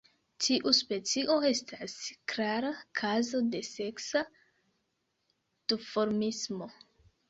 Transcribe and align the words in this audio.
Tiu 0.43 0.71
specio 0.77 1.35
estas 1.49 1.99
klara 2.35 2.73
kazo 3.03 3.45
de 3.53 3.63
seksa 3.71 4.27
duformismo. 5.73 6.77